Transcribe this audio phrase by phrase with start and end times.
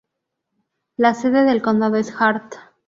[0.97, 2.55] La sede del condado es Hart.